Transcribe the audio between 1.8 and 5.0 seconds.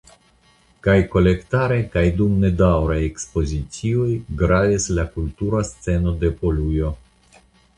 kaj dum nedaŭraj ekspozicioj gravis